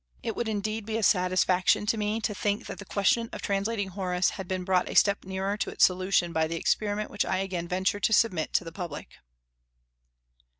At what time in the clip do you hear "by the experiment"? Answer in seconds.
6.33-7.11